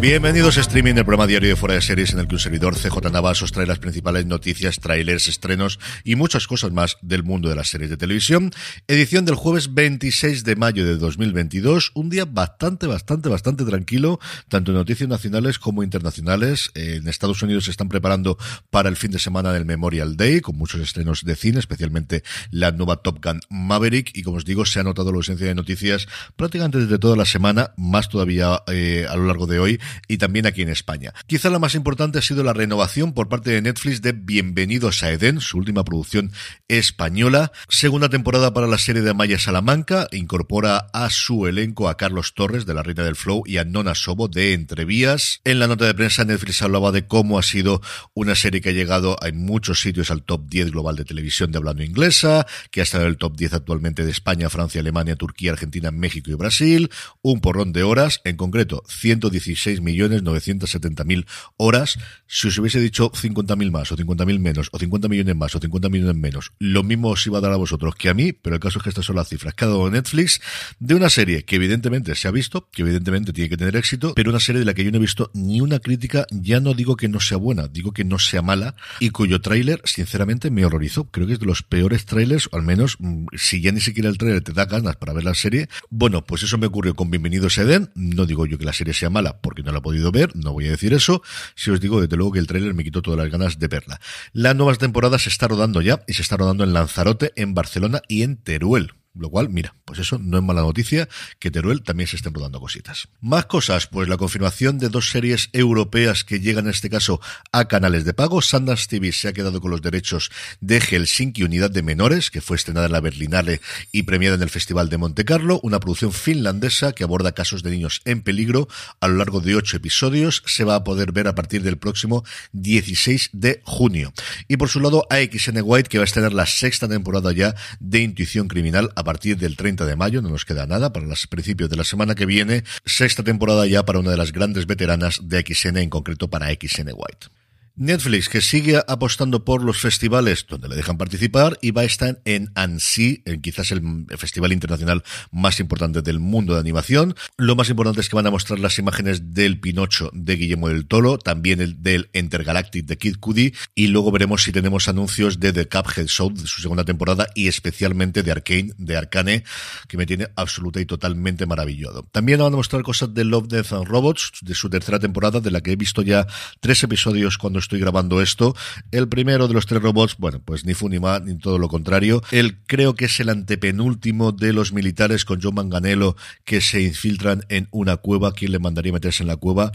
Bienvenidos 0.00 0.56
a 0.58 0.60
Streaming, 0.60 0.94
el 0.94 1.04
programa 1.04 1.26
diario 1.26 1.48
de 1.48 1.56
Fuera 1.56 1.74
de 1.74 1.82
Series 1.82 2.12
en 2.12 2.20
el 2.20 2.28
que 2.28 2.36
un 2.36 2.38
servidor 2.38 2.76
CJ 2.76 3.10
Navas 3.10 3.42
os 3.42 3.50
trae 3.50 3.66
las 3.66 3.80
principales 3.80 4.26
noticias, 4.26 4.78
trailers, 4.78 5.26
estrenos 5.26 5.80
y 6.04 6.14
muchas 6.14 6.46
cosas 6.46 6.70
más 6.70 6.98
del 7.02 7.24
mundo 7.24 7.48
de 7.48 7.56
las 7.56 7.66
series 7.66 7.90
de 7.90 7.96
televisión. 7.96 8.52
Edición 8.86 9.24
del 9.24 9.34
jueves 9.34 9.74
26 9.74 10.44
de 10.44 10.54
mayo 10.54 10.86
de 10.86 10.98
2022, 10.98 11.90
un 11.94 12.10
día 12.10 12.26
bastante, 12.26 12.86
bastante, 12.86 13.28
bastante 13.28 13.64
tranquilo, 13.64 14.20
tanto 14.48 14.70
en 14.70 14.76
noticias 14.76 15.08
nacionales 15.08 15.58
como 15.58 15.82
internacionales. 15.82 16.70
En 16.76 17.08
Estados 17.08 17.42
Unidos 17.42 17.64
se 17.64 17.72
están 17.72 17.88
preparando 17.88 18.38
para 18.70 18.88
el 18.88 18.94
fin 18.94 19.10
de 19.10 19.18
semana 19.18 19.52
del 19.52 19.64
Memorial 19.64 20.16
Day, 20.16 20.40
con 20.42 20.56
muchos 20.56 20.80
estrenos 20.80 21.24
de 21.24 21.34
cine, 21.34 21.58
especialmente 21.58 22.22
la 22.52 22.70
nueva 22.70 22.98
Top 22.98 23.18
Gun 23.20 23.40
Maverick, 23.50 24.16
y 24.16 24.22
como 24.22 24.36
os 24.36 24.44
digo, 24.44 24.64
se 24.64 24.78
ha 24.78 24.84
notado 24.84 25.10
la 25.10 25.16
ausencia 25.16 25.48
de 25.48 25.56
noticias 25.56 26.06
prácticamente 26.36 26.78
desde 26.78 27.00
toda 27.00 27.16
la 27.16 27.24
semana, 27.24 27.72
más 27.76 28.08
todavía 28.08 28.62
eh, 28.68 29.04
a 29.10 29.16
lo 29.16 29.26
largo 29.26 29.48
de 29.48 29.58
hoy, 29.58 29.80
y 30.06 30.18
también 30.18 30.46
aquí 30.46 30.62
en 30.62 30.68
España. 30.68 31.12
Quizá 31.26 31.50
la 31.50 31.58
más 31.58 31.74
importante 31.74 32.18
ha 32.18 32.22
sido 32.22 32.42
la 32.42 32.52
renovación 32.52 33.12
por 33.12 33.28
parte 33.28 33.50
de 33.50 33.62
Netflix 33.62 34.02
de 34.02 34.12
Bienvenidos 34.12 35.02
a 35.02 35.10
Eden, 35.10 35.40
su 35.40 35.58
última 35.58 35.84
producción 35.84 36.32
española. 36.68 37.52
Segunda 37.68 38.08
temporada 38.08 38.52
para 38.52 38.66
la 38.66 38.78
serie 38.78 39.02
de 39.02 39.10
Amaya 39.10 39.38
Salamanca, 39.38 40.08
incorpora 40.12 40.86
a 40.92 41.10
su 41.10 41.46
elenco 41.46 41.88
a 41.88 41.96
Carlos 41.96 42.34
Torres 42.34 42.66
de 42.66 42.74
La 42.74 42.82
Reina 42.82 43.04
del 43.04 43.16
Flow 43.16 43.42
y 43.46 43.58
a 43.58 43.64
Nona 43.64 43.94
Sobo 43.94 44.28
de 44.28 44.54
Entrevías. 44.54 45.40
En 45.44 45.58
la 45.58 45.66
nota 45.66 45.86
de 45.86 45.94
prensa 45.94 46.24
Netflix 46.24 46.62
hablaba 46.62 46.92
de 46.92 47.06
cómo 47.06 47.38
ha 47.38 47.42
sido 47.42 47.80
una 48.14 48.34
serie 48.34 48.60
que 48.60 48.70
ha 48.70 48.72
llegado 48.72 49.16
en 49.22 49.38
muchos 49.38 49.80
sitios 49.80 50.10
al 50.10 50.22
top 50.22 50.48
10 50.48 50.72
global 50.72 50.96
de 50.96 51.04
televisión 51.04 51.52
de 51.52 51.58
hablando 51.58 51.82
inglesa, 51.82 52.46
que 52.70 52.80
ha 52.80 52.82
estado 52.82 53.04
en 53.04 53.10
el 53.10 53.18
top 53.18 53.36
10 53.36 53.54
actualmente 53.54 54.04
de 54.04 54.10
España, 54.10 54.50
Francia, 54.50 54.80
Alemania, 54.80 55.16
Turquía, 55.16 55.52
Argentina, 55.52 55.90
México 55.90 56.30
y 56.30 56.34
Brasil, 56.34 56.90
un 57.22 57.40
porrón 57.40 57.72
de 57.72 57.82
horas, 57.82 58.20
en 58.24 58.36
concreto 58.36 58.82
116 58.88 59.77
millones 59.80 60.22
970 60.22 61.04
mil 61.04 61.26
horas. 61.56 61.98
Si 62.26 62.48
os 62.48 62.58
hubiese 62.58 62.80
dicho 62.80 63.10
50 63.14 63.56
mil 63.56 63.70
más, 63.70 63.90
o 63.92 63.96
50 63.96 64.24
mil 64.26 64.40
menos, 64.40 64.68
o 64.72 64.78
50 64.78 65.08
millones 65.08 65.36
más, 65.36 65.54
o 65.54 65.60
50 65.60 65.88
millones 65.88 66.16
menos, 66.16 66.52
lo 66.58 66.82
mismo 66.82 67.10
os 67.10 67.26
iba 67.26 67.38
a 67.38 67.40
dar 67.40 67.52
a 67.52 67.56
vosotros 67.56 67.94
que 67.94 68.08
a 68.08 68.14
mí, 68.14 68.32
pero 68.32 68.56
el 68.56 68.60
caso 68.60 68.78
es 68.78 68.82
que 68.82 68.90
estas 68.90 69.06
son 69.06 69.16
las 69.16 69.28
cifras 69.28 69.54
que 69.54 69.64
ha 69.64 69.68
dado 69.68 69.90
Netflix 69.90 70.40
de 70.78 70.94
una 70.94 71.10
serie 71.10 71.44
que 71.44 71.56
evidentemente 71.56 72.14
se 72.14 72.28
ha 72.28 72.30
visto, 72.30 72.68
que 72.70 72.82
evidentemente 72.82 73.32
tiene 73.32 73.48
que 73.48 73.56
tener 73.56 73.76
éxito, 73.76 74.14
pero 74.14 74.30
una 74.30 74.40
serie 74.40 74.60
de 74.60 74.64
la 74.64 74.74
que 74.74 74.84
yo 74.84 74.90
no 74.90 74.98
he 74.98 75.00
visto 75.00 75.30
ni 75.34 75.60
una 75.60 75.78
crítica, 75.78 76.26
ya 76.30 76.60
no 76.60 76.74
digo 76.74 76.96
que 76.96 77.08
no 77.08 77.20
sea 77.20 77.36
buena, 77.36 77.68
digo 77.68 77.92
que 77.92 78.04
no 78.04 78.18
sea 78.18 78.42
mala, 78.42 78.74
y 79.00 79.10
cuyo 79.10 79.40
tráiler, 79.40 79.80
sinceramente, 79.84 80.50
me 80.50 80.64
horrorizó. 80.64 81.04
Creo 81.10 81.26
que 81.26 81.34
es 81.34 81.40
de 81.40 81.46
los 81.46 81.62
peores 81.62 82.06
trailers, 82.06 82.48
o 82.52 82.56
al 82.56 82.62
menos, 82.62 82.96
mm, 82.98 83.26
si 83.36 83.60
ya 83.60 83.72
ni 83.72 83.80
siquiera 83.80 84.08
el 84.08 84.18
tráiler 84.18 84.42
te 84.42 84.52
da 84.52 84.64
ganas 84.64 84.96
para 84.96 85.12
ver 85.12 85.24
la 85.24 85.34
serie, 85.34 85.68
bueno, 85.90 86.24
pues 86.24 86.42
eso 86.42 86.58
me 86.58 86.66
ocurrió 86.66 86.94
con 86.94 87.10
Bienvenidos 87.10 87.58
a 87.58 87.62
Eden, 87.62 87.90
no 87.94 88.26
digo 88.26 88.46
yo 88.46 88.58
que 88.58 88.64
la 88.64 88.72
serie 88.72 88.94
sea 88.94 89.10
mala, 89.10 89.40
porque 89.40 89.62
no 89.62 89.67
la 89.72 89.78
he 89.78 89.82
podido 89.82 90.10
ver, 90.12 90.34
no 90.34 90.52
voy 90.52 90.66
a 90.66 90.70
decir 90.70 90.92
eso. 90.92 91.22
Si 91.54 91.70
os 91.70 91.80
digo, 91.80 92.00
desde 92.00 92.16
luego 92.16 92.32
que 92.32 92.38
el 92.38 92.46
tráiler 92.46 92.74
me 92.74 92.84
quitó 92.84 93.02
todas 93.02 93.18
las 93.18 93.30
ganas 93.30 93.58
de 93.58 93.68
verla. 93.68 94.00
La 94.32 94.54
nueva 94.54 94.74
temporada 94.74 95.18
se 95.18 95.28
está 95.28 95.48
rodando 95.48 95.80
ya 95.80 96.02
y 96.06 96.14
se 96.14 96.22
está 96.22 96.36
rodando 96.36 96.64
en 96.64 96.72
Lanzarote, 96.72 97.32
en 97.36 97.54
Barcelona 97.54 98.02
y 98.08 98.22
en 98.22 98.36
Teruel. 98.36 98.92
Lo 99.14 99.30
cual, 99.30 99.48
mira, 99.48 99.74
pues 99.84 99.98
eso 99.98 100.18
no 100.18 100.38
es 100.38 100.44
mala 100.44 100.60
noticia 100.60 101.08
que 101.38 101.50
Teruel 101.50 101.82
también 101.82 102.06
se 102.06 102.16
estén 102.16 102.34
rodando 102.34 102.60
cositas. 102.60 103.08
Más 103.20 103.46
cosas, 103.46 103.86
pues 103.86 104.08
la 104.08 104.16
confirmación 104.16 104.78
de 104.78 104.88
dos 104.88 105.10
series 105.10 105.50
europeas 105.52 106.24
que 106.24 106.40
llegan 106.40 106.66
en 106.66 106.70
este 106.70 106.90
caso 106.90 107.20
a 107.50 107.66
canales 107.66 108.04
de 108.04 108.14
pago. 108.14 108.42
Sundance 108.42 108.86
TV 108.88 109.12
se 109.12 109.28
ha 109.28 109.32
quedado 109.32 109.60
con 109.60 109.70
los 109.70 109.82
derechos 109.82 110.30
de 110.60 110.80
Helsinki 110.80 111.42
Unidad 111.42 111.70
de 111.70 111.82
Menores, 111.82 112.30
que 112.30 112.40
fue 112.40 112.56
estrenada 112.56 112.86
en 112.86 112.92
la 112.92 113.00
Berlinale 113.00 113.60
y 113.92 114.04
premiada 114.04 114.36
en 114.36 114.42
el 114.42 114.50
Festival 114.50 114.88
de 114.88 114.98
Monte 114.98 115.24
Carlo, 115.24 115.58
una 115.62 115.80
producción 115.80 116.12
finlandesa 116.12 116.92
que 116.92 117.04
aborda 117.04 117.32
casos 117.32 117.62
de 117.62 117.70
niños 117.70 118.02
en 118.04 118.22
peligro 118.22 118.68
a 119.00 119.08
lo 119.08 119.16
largo 119.16 119.40
de 119.40 119.56
ocho 119.56 119.76
episodios. 119.76 120.42
Se 120.46 120.64
va 120.64 120.76
a 120.76 120.84
poder 120.84 121.12
ver 121.12 121.28
a 121.28 121.34
partir 121.34 121.62
del 121.62 121.78
próximo 121.78 122.24
16 122.52 123.30
de 123.32 123.62
junio. 123.64 124.12
Y 124.46 124.58
por 124.58 124.68
su 124.68 124.80
lado, 124.80 125.06
AXN 125.10 125.60
White, 125.62 125.88
que 125.88 125.98
va 125.98 126.04
a 126.04 126.06
estrenar 126.06 126.32
la 126.32 126.46
sexta 126.46 126.88
temporada 126.88 127.32
ya 127.32 127.54
de 127.80 128.00
Intuición 128.00 128.48
Criminal 128.48 128.90
a 128.98 129.04
partir 129.04 129.36
del 129.38 129.56
30 129.56 129.86
de 129.86 129.96
mayo, 129.96 130.20
no 130.20 130.28
nos 130.28 130.44
queda 130.44 130.66
nada 130.66 130.92
para 130.92 131.06
los 131.06 131.26
principios 131.26 131.70
de 131.70 131.76
la 131.76 131.84
semana 131.84 132.14
que 132.14 132.26
viene, 132.26 132.64
sexta 132.84 133.22
temporada 133.22 133.66
ya 133.66 133.84
para 133.84 134.00
una 134.00 134.10
de 134.10 134.16
las 134.16 134.32
grandes 134.32 134.66
veteranas 134.66 135.20
de 135.22 135.44
XN, 135.46 135.78
en 135.78 135.90
concreto 135.90 136.28
para 136.28 136.48
XN 136.50 136.92
White. 136.94 137.37
Netflix, 137.78 138.28
que 138.28 138.40
sigue 138.40 138.82
apostando 138.88 139.44
por 139.44 139.62
los 139.62 139.78
festivales 139.78 140.44
donde 140.48 140.68
le 140.68 140.74
dejan 140.74 140.98
participar 140.98 141.58
y 141.62 141.70
va 141.70 141.82
a 141.82 141.84
estar 141.84 142.20
en 142.24 142.50
Annecy, 142.56 143.22
en 143.24 143.40
quizás 143.40 143.70
el 143.70 144.06
festival 144.16 144.52
internacional 144.52 145.04
más 145.30 145.60
importante 145.60 146.02
del 146.02 146.18
mundo 146.18 146.54
de 146.54 146.60
animación. 146.60 147.14
Lo 147.36 147.54
más 147.54 147.70
importante 147.70 148.00
es 148.00 148.08
que 148.08 148.16
van 148.16 148.26
a 148.26 148.32
mostrar 148.32 148.58
las 148.58 148.78
imágenes 148.80 149.32
del 149.32 149.60
Pinocho 149.60 150.10
de 150.12 150.34
Guillermo 150.34 150.68
del 150.68 150.86
Toro, 150.86 151.18
también 151.18 151.60
el 151.60 151.80
del 151.80 152.10
Intergalactic 152.14 152.84
de 152.84 152.98
Kid 152.98 153.16
Cudi, 153.20 153.54
y 153.76 153.86
luego 153.86 154.10
veremos 154.10 154.42
si 154.42 154.50
tenemos 154.50 154.88
anuncios 154.88 155.38
de 155.38 155.52
The 155.52 155.68
Cuphead 155.68 156.08
Show 156.08 156.32
de 156.32 156.46
su 156.48 156.60
segunda 156.60 156.84
temporada 156.84 157.28
y 157.36 157.46
especialmente 157.46 158.24
de 158.24 158.32
Arcane, 158.32 158.72
de 158.76 158.96
Arcane, 158.96 159.44
que 159.86 159.96
me 159.96 160.06
tiene 160.06 160.28
absoluta 160.34 160.80
y 160.80 160.86
totalmente 160.86 161.46
maravillado. 161.46 162.08
También 162.10 162.40
van 162.40 162.52
a 162.52 162.56
mostrar 162.56 162.82
cosas 162.82 163.14
de 163.14 163.24
Love, 163.24 163.46
Death 163.48 163.72
and 163.72 163.86
Robots, 163.86 164.32
de 164.42 164.54
su 164.54 164.68
tercera 164.68 164.98
temporada, 164.98 165.40
de 165.40 165.52
la 165.52 165.60
que 165.60 165.72
he 165.72 165.76
visto 165.76 166.02
ya 166.02 166.26
tres 166.60 166.82
episodios 166.82 167.38
cuando 167.38 167.60
estoy 167.68 167.80
grabando 167.80 168.22
esto. 168.22 168.56
El 168.90 169.08
primero 169.08 169.46
de 169.46 169.54
los 169.54 169.66
tres 169.66 169.82
robots, 169.82 170.16
bueno, 170.18 170.40
pues 170.42 170.64
ni 170.64 170.72
fu 170.72 170.88
ni 170.88 170.98
más, 170.98 171.22
ni 171.22 171.36
todo 171.36 171.58
lo 171.58 171.68
contrario. 171.68 172.22
Él 172.30 172.58
creo 172.66 172.94
que 172.94 173.04
es 173.04 173.20
el 173.20 173.28
antepenúltimo 173.28 174.32
de 174.32 174.54
los 174.54 174.72
militares 174.72 175.24
con 175.26 175.40
John 175.42 175.54
Manganello 175.54 176.16
que 176.44 176.60
se 176.60 176.80
infiltran 176.80 177.44
en 177.48 177.68
una 177.70 177.98
cueva. 177.98 178.32
¿Quién 178.32 178.52
le 178.52 178.58
mandaría 178.58 178.92
meterse 178.92 179.22
en 179.22 179.28
la 179.28 179.36
cueva? 179.36 179.72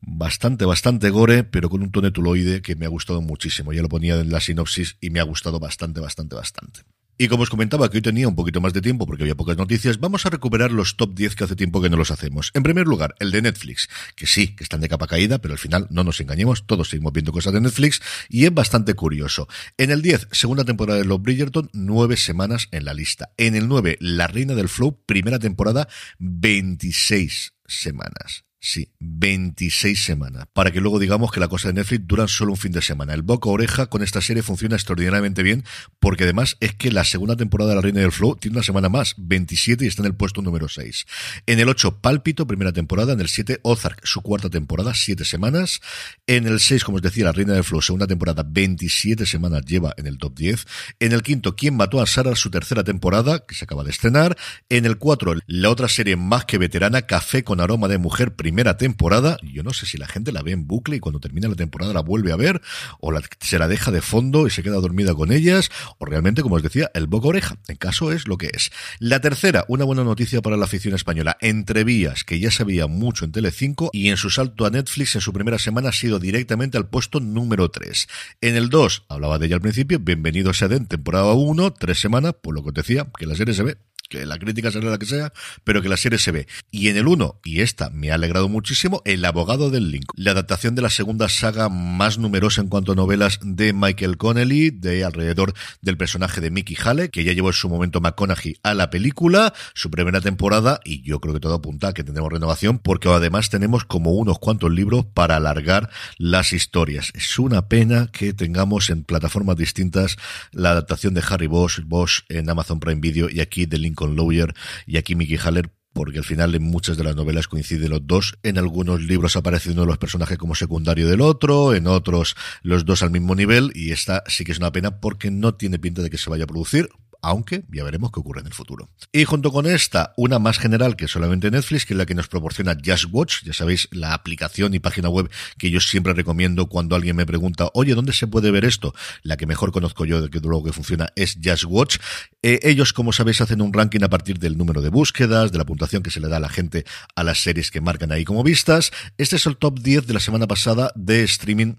bastante, 0.00 0.64
bastante 0.64 1.10
gore, 1.10 1.44
pero 1.44 1.68
con 1.68 1.82
un 1.82 1.90
tono 1.90 2.12
tuloide 2.12 2.62
que 2.62 2.76
me 2.76 2.86
ha 2.86 2.88
gustado 2.88 3.20
muchísimo. 3.20 3.72
Ya 3.72 3.82
lo 3.82 3.88
ponía 3.88 4.14
en 4.14 4.30
la 4.30 4.40
sinopsis 4.40 4.96
y 5.00 5.10
me 5.10 5.20
ha 5.20 5.24
gustado 5.24 5.58
bastante, 5.58 6.00
bastante, 6.00 6.36
bastante. 6.36 6.80
Y 7.20 7.26
como 7.26 7.42
os 7.42 7.50
comentaba 7.50 7.90
que 7.90 7.96
hoy 7.96 8.02
tenía 8.02 8.28
un 8.28 8.36
poquito 8.36 8.60
más 8.60 8.72
de 8.72 8.80
tiempo 8.80 9.04
porque 9.04 9.24
había 9.24 9.34
pocas 9.34 9.56
noticias, 9.56 9.98
vamos 9.98 10.24
a 10.24 10.30
recuperar 10.30 10.70
los 10.70 10.96
top 10.96 11.16
10 11.16 11.34
que 11.34 11.42
hace 11.42 11.56
tiempo 11.56 11.82
que 11.82 11.90
no 11.90 11.96
los 11.96 12.12
hacemos. 12.12 12.52
En 12.54 12.62
primer 12.62 12.86
lugar, 12.86 13.16
el 13.18 13.32
de 13.32 13.42
Netflix, 13.42 13.88
que 14.14 14.28
sí, 14.28 14.54
que 14.54 14.62
están 14.62 14.80
de 14.80 14.88
capa 14.88 15.08
caída, 15.08 15.38
pero 15.38 15.54
al 15.54 15.58
final 15.58 15.88
no 15.90 16.04
nos 16.04 16.20
engañemos, 16.20 16.64
todos 16.64 16.90
seguimos 16.90 17.12
viendo 17.12 17.32
cosas 17.32 17.52
de 17.52 17.60
Netflix 17.60 18.00
y 18.28 18.44
es 18.44 18.54
bastante 18.54 18.94
curioso. 18.94 19.48
En 19.76 19.90
el 19.90 20.00
10, 20.00 20.28
segunda 20.30 20.64
temporada 20.64 21.00
de 21.00 21.06
Love 21.06 21.22
Bridgerton, 21.22 21.70
nueve 21.72 22.16
semanas 22.16 22.68
en 22.70 22.84
la 22.84 22.94
lista. 22.94 23.32
En 23.36 23.56
el 23.56 23.66
9, 23.66 23.96
La 23.98 24.28
Reina 24.28 24.54
del 24.54 24.68
Flow, 24.68 25.02
primera 25.04 25.40
temporada, 25.40 25.88
26 26.20 27.54
semanas. 27.66 28.47
Sí, 28.60 28.90
26 28.98 30.02
semanas. 30.02 30.48
Para 30.52 30.72
que 30.72 30.80
luego 30.80 30.98
digamos 30.98 31.30
que 31.30 31.38
la 31.38 31.46
cosa 31.46 31.68
de 31.68 31.74
Netflix 31.74 32.08
dura 32.08 32.26
solo 32.26 32.52
un 32.52 32.56
fin 32.56 32.72
de 32.72 32.82
semana. 32.82 33.14
El 33.14 33.22
boca 33.22 33.48
oreja 33.48 33.86
con 33.86 34.02
esta 34.02 34.20
serie 34.20 34.42
funciona 34.42 34.74
extraordinariamente 34.74 35.44
bien 35.44 35.64
porque 36.00 36.24
además 36.24 36.56
es 36.58 36.74
que 36.74 36.90
la 36.90 37.04
segunda 37.04 37.36
temporada 37.36 37.70
de 37.70 37.76
La 37.76 37.82
Reina 37.82 38.00
del 38.00 38.10
Flow 38.10 38.34
tiene 38.34 38.56
una 38.56 38.64
semana 38.64 38.88
más, 38.88 39.14
27 39.16 39.84
y 39.84 39.88
está 39.88 40.02
en 40.02 40.06
el 40.06 40.16
puesto 40.16 40.42
número 40.42 40.68
6. 40.68 41.06
En 41.46 41.60
el 41.60 41.68
8, 41.68 42.00
Pálpito, 42.00 42.48
primera 42.48 42.72
temporada. 42.72 43.12
En 43.12 43.20
el 43.20 43.28
7, 43.28 43.60
Ozark, 43.62 44.04
su 44.04 44.22
cuarta 44.22 44.50
temporada, 44.50 44.92
7 44.92 45.24
semanas. 45.24 45.80
En 46.26 46.48
el 46.48 46.58
6, 46.58 46.82
como 46.82 46.96
os 46.96 47.02
decía, 47.02 47.26
La 47.26 47.32
Reina 47.32 47.52
del 47.52 47.62
Flow, 47.62 47.80
segunda 47.80 48.08
temporada, 48.08 48.44
27 48.44 49.24
semanas 49.24 49.64
lleva 49.66 49.94
en 49.96 50.08
el 50.08 50.18
top 50.18 50.36
10. 50.36 50.66
En 50.98 51.12
el 51.12 51.22
quinto, 51.22 51.54
¿Quién 51.54 51.76
mató 51.76 52.00
a 52.00 52.06
Sara? 52.06 52.34
Su 52.34 52.50
tercera 52.50 52.82
temporada, 52.82 53.46
que 53.46 53.54
se 53.54 53.66
acaba 53.66 53.84
de 53.84 53.90
estrenar. 53.90 54.36
En 54.68 54.84
el 54.84 54.98
4, 54.98 55.34
la 55.46 55.70
otra 55.70 55.88
serie 55.88 56.16
más 56.16 56.44
que 56.44 56.58
veterana, 56.58 57.02
Café 57.02 57.44
con 57.44 57.60
aroma 57.60 57.86
de 57.86 57.98
mujer, 57.98 58.34
primera 58.34 58.47
temporada. 58.76 59.38
Yo 59.42 59.62
no 59.62 59.72
sé 59.72 59.86
si 59.86 59.98
la 59.98 60.06
gente 60.06 60.32
la 60.32 60.42
ve 60.42 60.52
en 60.52 60.66
bucle 60.66 60.96
y 60.96 61.00
cuando 61.00 61.20
termina 61.20 61.48
la 61.48 61.54
temporada 61.54 61.92
la 61.92 62.00
vuelve 62.00 62.32
a 62.32 62.36
ver, 62.36 62.60
o 63.00 63.12
la, 63.12 63.22
se 63.40 63.58
la 63.58 63.68
deja 63.68 63.90
de 63.90 64.02
fondo 64.02 64.46
y 64.46 64.50
se 64.50 64.62
queda 64.62 64.76
dormida 64.76 65.14
con 65.14 65.32
ellas, 65.32 65.70
o 65.98 66.04
realmente, 66.04 66.42
como 66.42 66.56
os 66.56 66.62
decía, 66.62 66.90
el 66.94 67.06
boca 67.06 67.28
oreja. 67.28 67.58
En 67.68 67.76
caso 67.76 68.12
es 68.12 68.26
lo 68.26 68.36
que 68.38 68.50
es. 68.52 68.70
La 68.98 69.20
tercera, 69.20 69.64
una 69.68 69.84
buena 69.84 70.04
noticia 70.04 70.42
para 70.42 70.56
la 70.56 70.64
afición 70.64 70.94
española. 70.94 71.36
Entrevías, 71.40 72.24
que 72.24 72.40
ya 72.40 72.50
se 72.50 72.64
veía 72.64 72.86
mucho 72.86 73.24
en 73.24 73.32
Telecinco, 73.32 73.90
y 73.92 74.08
en 74.08 74.16
su 74.16 74.30
salto 74.30 74.66
a 74.66 74.70
Netflix 74.70 75.14
en 75.14 75.20
su 75.20 75.32
primera 75.32 75.58
semana 75.58 75.90
ha 75.90 75.92
sido 75.92 76.18
directamente 76.18 76.78
al 76.78 76.88
puesto 76.88 77.20
número 77.20 77.70
3. 77.70 78.08
En 78.40 78.56
el 78.56 78.68
2, 78.68 79.04
hablaba 79.08 79.38
de 79.38 79.46
ella 79.46 79.56
al 79.56 79.62
principio, 79.62 79.98
bienvenido 79.98 80.50
a 80.50 80.68
Den, 80.68 80.86
temporada 80.86 81.32
1, 81.32 81.74
tres 81.74 82.00
semanas, 82.00 82.34
por 82.42 82.54
lo 82.54 82.62
que 82.62 82.70
os 82.70 82.74
decía, 82.74 83.06
que 83.16 83.26
la 83.26 83.34
serie 83.34 83.54
se 83.54 83.62
ve 83.62 83.87
que 84.08 84.24
la 84.26 84.38
crítica 84.38 84.70
será 84.70 84.90
la 84.90 84.98
que 84.98 85.06
sea, 85.06 85.32
pero 85.64 85.82
que 85.82 85.88
la 85.88 85.96
serie 85.96 86.18
se 86.18 86.32
ve. 86.32 86.46
Y 86.70 86.88
en 86.88 86.96
el 86.96 87.06
1, 87.06 87.40
y 87.44 87.60
esta 87.60 87.90
me 87.90 88.10
ha 88.10 88.14
alegrado 88.14 88.48
muchísimo, 88.48 89.02
El 89.04 89.24
abogado 89.24 89.70
del 89.70 89.90
Link, 89.90 90.06
la 90.14 90.30
adaptación 90.32 90.74
de 90.74 90.82
la 90.82 90.90
segunda 90.90 91.28
saga 91.28 91.68
más 91.68 92.18
numerosa 92.18 92.60
en 92.60 92.68
cuanto 92.68 92.92
a 92.92 92.94
novelas 92.94 93.38
de 93.42 93.72
Michael 93.72 94.16
Connelly, 94.16 94.70
de 94.70 95.04
alrededor 95.04 95.54
del 95.82 95.96
personaje 95.96 96.40
de 96.40 96.50
Mickey 96.50 96.76
Hale, 96.82 97.10
que 97.10 97.24
ya 97.24 97.32
llevó 97.32 97.48
en 97.48 97.54
su 97.54 97.68
momento 97.68 98.00
McConaughey 98.00 98.56
a 98.62 98.74
la 98.74 98.90
película, 98.90 99.52
su 99.74 99.90
primera 99.90 100.20
temporada, 100.20 100.80
y 100.84 101.02
yo 101.02 101.20
creo 101.20 101.34
que 101.34 101.40
todo 101.40 101.54
apunta 101.54 101.88
a 101.88 101.94
que 101.94 102.04
tendremos 102.04 102.32
renovación, 102.32 102.78
porque 102.78 103.08
además 103.08 103.50
tenemos 103.50 103.84
como 103.84 104.12
unos 104.12 104.38
cuantos 104.38 104.72
libros 104.72 105.04
para 105.12 105.36
alargar 105.36 105.90
las 106.16 106.52
historias. 106.52 107.10
Es 107.14 107.38
una 107.38 107.68
pena 107.68 108.08
que 108.12 108.32
tengamos 108.32 108.90
en 108.90 109.04
plataformas 109.04 109.56
distintas 109.56 110.16
la 110.52 110.70
adaptación 110.70 111.14
de 111.14 111.22
Harry 111.28 111.46
Bosch, 111.46 111.80
en 112.28 112.48
Amazon 112.48 112.80
Prime 112.80 113.00
Video 113.00 113.28
y 113.30 113.40
aquí 113.40 113.66
de 113.66 113.78
Link 113.78 113.97
con 113.98 114.14
Lawyer 114.14 114.54
y 114.86 114.96
aquí 114.96 115.16
Mickey 115.16 115.36
Haller 115.36 115.72
porque 115.92 116.18
al 116.18 116.24
final 116.24 116.54
en 116.54 116.62
muchas 116.62 116.96
de 116.96 117.02
las 117.02 117.16
novelas 117.16 117.48
coinciden 117.48 117.90
los 117.90 118.06
dos. 118.06 118.38
En 118.44 118.56
algunos 118.56 119.02
libros 119.02 119.34
aparece 119.34 119.72
uno 119.72 119.80
de 119.80 119.88
los 119.88 119.98
personajes 119.98 120.38
como 120.38 120.54
secundario 120.54 121.08
del 121.08 121.20
otro, 121.20 121.74
en 121.74 121.88
otros 121.88 122.36
los 122.62 122.84
dos 122.84 123.02
al 123.02 123.10
mismo 123.10 123.34
nivel, 123.34 123.72
y 123.74 123.90
esta 123.90 124.22
sí 124.28 124.44
que 124.44 124.52
es 124.52 124.58
una 124.58 124.70
pena 124.70 125.00
porque 125.00 125.32
no 125.32 125.54
tiene 125.54 125.80
pinta 125.80 126.02
de 126.02 126.10
que 126.10 126.18
se 126.18 126.30
vaya 126.30 126.44
a 126.44 126.46
producir 126.46 126.88
aunque 127.22 127.64
ya 127.70 127.84
veremos 127.84 128.10
qué 128.12 128.20
ocurre 128.20 128.40
en 128.40 128.46
el 128.46 128.52
futuro. 128.52 128.90
Y 129.12 129.24
junto 129.24 129.50
con 129.50 129.66
esta, 129.66 130.12
una 130.16 130.38
más 130.38 130.58
general 130.58 130.96
que 130.96 131.08
solamente 131.08 131.50
Netflix, 131.50 131.86
que 131.86 131.94
es 131.94 131.98
la 131.98 132.06
que 132.06 132.14
nos 132.14 132.28
proporciona 132.28 132.76
Just 132.84 133.06
Watch, 133.10 133.44
ya 133.44 133.52
sabéis, 133.52 133.88
la 133.90 134.14
aplicación 134.14 134.74
y 134.74 134.78
página 134.78 135.08
web 135.08 135.30
que 135.58 135.70
yo 135.70 135.80
siempre 135.80 136.14
recomiendo 136.14 136.66
cuando 136.66 136.96
alguien 136.96 137.16
me 137.16 137.26
pregunta, 137.26 137.70
oye, 137.74 137.94
¿dónde 137.94 138.12
se 138.12 138.26
puede 138.26 138.50
ver 138.50 138.64
esto? 138.64 138.94
La 139.22 139.36
que 139.36 139.46
mejor 139.46 139.72
conozco 139.72 140.04
yo 140.04 140.20
de 140.20 140.30
que 140.30 140.40
luego 140.40 140.64
que 140.64 140.72
funciona 140.72 141.08
es 141.16 141.38
Just 141.42 141.64
Watch. 141.64 141.98
Eh, 142.42 142.60
ellos, 142.62 142.92
como 142.92 143.12
sabéis, 143.12 143.40
hacen 143.40 143.60
un 143.60 143.72
ranking 143.72 144.02
a 144.02 144.08
partir 144.08 144.38
del 144.38 144.56
número 144.56 144.80
de 144.80 144.90
búsquedas, 144.90 145.52
de 145.52 145.58
la 145.58 145.64
puntuación 145.64 146.02
que 146.02 146.10
se 146.10 146.20
le 146.20 146.28
da 146.28 146.36
a 146.36 146.40
la 146.40 146.48
gente 146.48 146.84
a 147.14 147.24
las 147.24 147.42
series 147.42 147.70
que 147.70 147.80
marcan 147.80 148.12
ahí 148.12 148.24
como 148.24 148.42
vistas. 148.42 148.92
Este 149.16 149.36
es 149.36 149.46
el 149.46 149.56
top 149.56 149.80
10 149.80 150.06
de 150.06 150.14
la 150.14 150.20
semana 150.20 150.46
pasada 150.46 150.92
de 150.94 151.24
streaming 151.24 151.74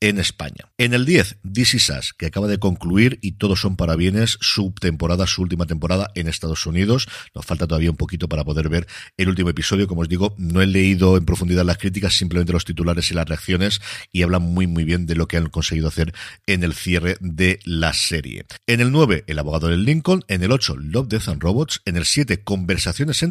en 0.00 0.18
España. 0.18 0.70
En 0.78 0.92
el 0.94 1.04
10, 1.06 1.38
This 1.50 1.74
Is 1.74 1.90
Us, 1.90 2.12
que 2.12 2.26
acaba 2.26 2.46
de 2.46 2.58
concluir 2.58 3.18
y 3.22 3.32
todos 3.32 3.60
son 3.60 3.76
para 3.76 3.96
bienes 3.96 4.38
su 4.40 4.74
temporada, 4.84 5.26
su 5.26 5.42
última 5.42 5.66
temporada 5.66 6.10
en 6.14 6.28
Estados 6.28 6.66
Unidos. 6.66 7.08
Nos 7.34 7.44
falta 7.44 7.66
todavía 7.66 7.90
un 7.90 7.96
poquito 7.96 8.28
para 8.28 8.44
poder 8.44 8.68
ver 8.68 8.86
el 9.16 9.28
último 9.28 9.50
episodio. 9.50 9.88
Como 9.88 10.02
os 10.02 10.08
digo, 10.08 10.34
no 10.38 10.60
he 10.60 10.66
leído 10.66 11.16
en 11.16 11.24
profundidad 11.24 11.64
las 11.64 11.78
críticas, 11.78 12.14
simplemente 12.14 12.52
los 12.52 12.64
titulares 12.64 13.10
y 13.10 13.14
las 13.14 13.28
reacciones 13.28 13.80
y 14.12 14.22
hablan 14.22 14.42
muy 14.42 14.66
muy 14.66 14.84
bien 14.84 15.06
de 15.06 15.14
lo 15.14 15.26
que 15.26 15.36
han 15.36 15.48
conseguido 15.48 15.88
hacer 15.88 16.14
en 16.46 16.62
el 16.64 16.74
cierre 16.74 17.16
de 17.20 17.58
la 17.64 17.92
serie. 17.94 18.44
En 18.66 18.80
el 18.80 18.92
9, 18.92 19.24
El 19.26 19.38
abogado 19.38 19.68
del 19.68 19.84
Lincoln. 19.84 20.24
En 20.28 20.42
el 20.42 20.52
8, 20.52 20.76
Love, 20.76 21.08
Death 21.08 21.28
and 21.28 21.42
Robots. 21.42 21.80
En 21.84 21.96
el 21.96 22.04
7, 22.04 22.42
Conversaciones 22.42 23.22
en... 23.22 23.30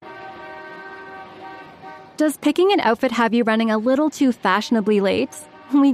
Does 2.17 2.37
picking 2.37 2.71
an 2.71 2.79
outfit 2.79 3.11
have 3.11 3.35
you 3.35 3.43
running 3.43 3.71
a 3.71 3.77
little 3.77 4.09
too 4.09 4.31
fashionably 4.31 4.99
late? 5.01 5.31
We. 5.73 5.93